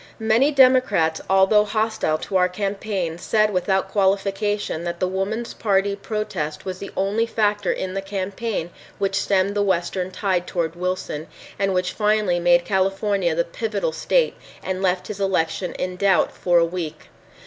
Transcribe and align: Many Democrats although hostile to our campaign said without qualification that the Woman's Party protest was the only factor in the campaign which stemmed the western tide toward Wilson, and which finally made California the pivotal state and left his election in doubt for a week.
Many 0.17 0.49
Democrats 0.49 1.21
although 1.29 1.63
hostile 1.63 2.17
to 2.17 2.35
our 2.35 2.49
campaign 2.49 3.19
said 3.19 3.53
without 3.53 3.91
qualification 3.91 4.83
that 4.83 4.99
the 4.99 5.07
Woman's 5.07 5.53
Party 5.53 5.95
protest 5.95 6.65
was 6.65 6.79
the 6.79 6.89
only 6.97 7.27
factor 7.27 7.71
in 7.71 7.93
the 7.93 8.01
campaign 8.01 8.71
which 8.97 9.21
stemmed 9.21 9.53
the 9.55 9.61
western 9.61 10.09
tide 10.09 10.47
toward 10.47 10.75
Wilson, 10.75 11.27
and 11.59 11.71
which 11.75 11.93
finally 11.93 12.39
made 12.39 12.65
California 12.65 13.35
the 13.35 13.45
pivotal 13.45 13.91
state 13.91 14.33
and 14.63 14.81
left 14.81 15.05
his 15.05 15.21
election 15.21 15.73
in 15.73 15.97
doubt 15.97 16.31
for 16.31 16.57
a 16.57 16.65
week. 16.65 17.01